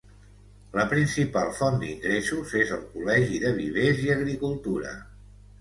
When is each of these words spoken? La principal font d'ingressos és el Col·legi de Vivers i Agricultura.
La 0.77 0.85
principal 0.93 1.51
font 1.59 1.77
d'ingressos 1.83 2.55
és 2.63 2.73
el 2.79 2.81
Col·legi 2.95 3.43
de 3.45 3.55
Vivers 3.61 4.03
i 4.07 4.11
Agricultura. 4.19 4.99